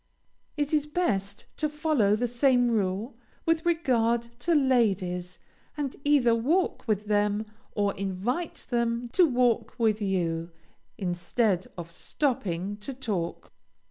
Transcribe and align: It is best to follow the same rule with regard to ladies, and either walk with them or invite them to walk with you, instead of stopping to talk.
It 0.57 0.73
is 0.73 0.87
best 0.87 1.45
to 1.57 1.69
follow 1.69 2.15
the 2.15 2.27
same 2.27 2.71
rule 2.71 3.19
with 3.45 3.67
regard 3.67 4.23
to 4.39 4.55
ladies, 4.55 5.37
and 5.77 5.95
either 6.03 6.33
walk 6.33 6.87
with 6.87 7.05
them 7.05 7.45
or 7.75 7.93
invite 7.93 8.65
them 8.71 9.09
to 9.09 9.27
walk 9.27 9.75
with 9.77 10.01
you, 10.01 10.49
instead 10.97 11.67
of 11.77 11.91
stopping 11.91 12.77
to 12.77 12.95
talk. 12.95 13.53